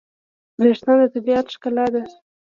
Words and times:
وېښتيان 0.59 0.97
د 1.01 1.03
طبیعت 1.13 1.45
ښکلا 1.53 1.85
ده. 1.93 2.03